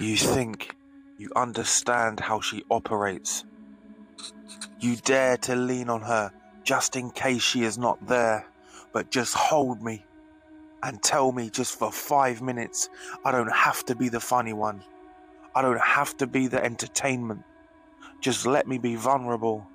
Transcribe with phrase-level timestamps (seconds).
[0.00, 0.74] You think
[1.18, 3.44] you understand how she operates.
[4.80, 6.32] You dare to lean on her
[6.64, 8.46] just in case she is not there,
[8.92, 10.04] but just hold me
[10.82, 12.88] and tell me just for five minutes
[13.24, 14.82] I don't have to be the funny one.
[15.54, 17.42] I don't have to be the entertainment.
[18.20, 19.68] Just let me be vulnerable.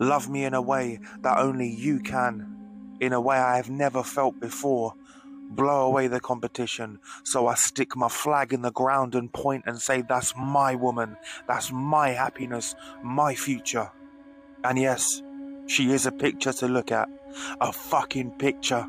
[0.00, 4.02] Love me in a way that only you can, in a way I have never
[4.02, 4.94] felt before.
[5.48, 9.80] Blow away the competition, so I stick my flag in the ground and point and
[9.80, 11.16] say, That's my woman,
[11.46, 13.90] that's my happiness, my future.
[14.64, 15.22] And yes,
[15.66, 17.08] she is a picture to look at,
[17.60, 18.88] a fucking picture.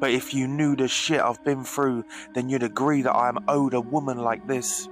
[0.00, 3.44] But if you knew the shit I've been through, then you'd agree that I am
[3.46, 4.88] owed a woman like this.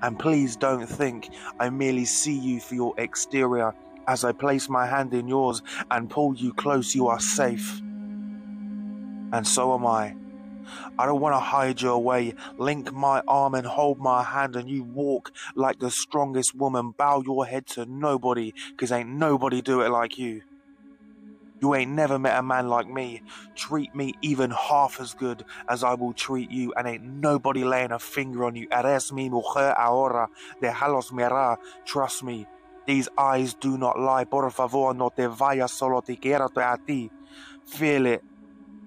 [0.00, 1.28] And please don't think
[1.60, 3.74] I merely see you for your exterior.
[4.06, 7.80] As I place my hand in yours and pull you close, you are safe.
[9.32, 10.14] And so am I.
[10.98, 12.34] I don't want to hide you away.
[12.58, 16.92] Link my arm and hold my hand, and you walk like the strongest woman.
[16.96, 20.42] Bow your head to nobody, cause ain't nobody do it like you.
[21.60, 23.22] You ain't never met a man like me.
[23.56, 27.90] Treat me even half as good as I will treat you, and ain't nobody laying
[27.90, 28.68] a finger on you.
[28.70, 30.28] Eres mi mujer ahora,
[30.62, 31.58] déjalos mirar.
[31.84, 32.46] Trust me,
[32.86, 34.24] these eyes do not lie.
[34.24, 37.10] Por favor, no te vayas, solo te quiero a ti.
[37.66, 38.22] Feel it,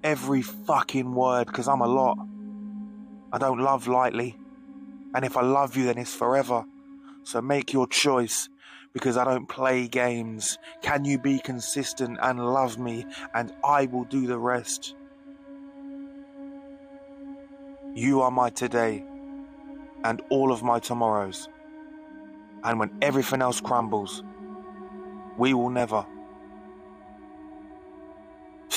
[0.02, 2.18] every fucking word, because I'm a lot.
[3.32, 4.36] I don't love lightly,
[5.14, 6.64] and if I love you, then it's forever.
[7.24, 8.48] So make your choice
[8.92, 10.58] because I don't play games.
[10.82, 14.94] Can you be consistent and love me, and I will do the rest?
[17.94, 19.04] You are my today
[20.04, 21.48] and all of my tomorrows.
[22.64, 24.22] And when everything else crumbles,
[25.36, 26.06] we will never.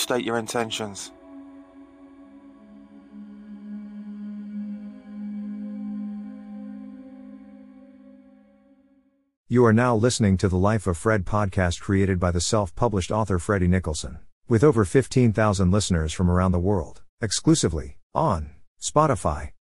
[0.05, 1.11] State your intentions.
[9.47, 13.09] You are now listening to the Life of Fred podcast created by the self published
[13.09, 14.19] author Freddie Nicholson.
[14.47, 19.49] With over 15,000 listeners from around the world, exclusively on Spotify,